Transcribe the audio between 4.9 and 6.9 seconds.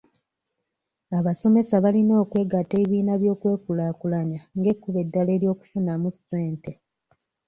eddala ery'okufunamu ssente.